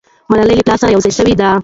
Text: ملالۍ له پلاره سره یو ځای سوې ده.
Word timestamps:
ملالۍ 0.29 0.55
له 0.57 0.63
پلاره 0.65 0.79
سره 0.81 0.91
یو 0.93 1.03
ځای 1.05 1.13
سوې 1.17 1.35
ده. 1.41 1.49